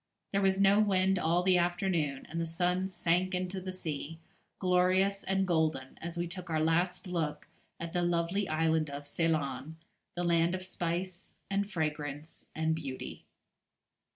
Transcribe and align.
There 0.31 0.41
was 0.41 0.59
no 0.59 0.79
wind 0.79 1.19
all 1.19 1.43
the 1.43 1.59
afternoon, 1.59 2.25
and 2.27 2.41
the 2.41 2.47
sun 2.47 2.87
sank 2.87 3.35
into 3.35 3.61
the 3.61 3.71
sea, 3.71 4.17
glorious 4.57 5.23
and 5.23 5.45
golden, 5.45 5.99
as 6.01 6.17
we 6.17 6.25
took 6.25 6.49
our 6.49 6.59
last 6.59 7.05
look 7.05 7.47
at 7.79 7.93
the 7.93 8.01
lovely 8.01 8.49
island 8.49 8.89
of 8.89 9.05
Ceylon, 9.05 9.77
the 10.15 10.23
land 10.23 10.55
of 10.55 10.65
spice 10.65 11.35
and 11.51 11.69
fragrance 11.69 12.47
and 12.55 12.73
beauty. 12.73 13.25